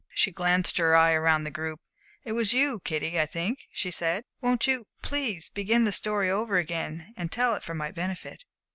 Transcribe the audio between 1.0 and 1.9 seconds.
round the group.